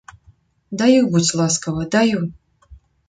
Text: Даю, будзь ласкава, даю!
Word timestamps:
Даю, 0.79 1.01
будзь 1.11 1.33
ласкава, 1.41 1.83
даю! 1.97 2.21